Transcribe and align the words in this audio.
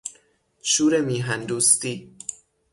شور 0.63 1.01
میهن 1.01 1.45
دوستی 1.45 2.15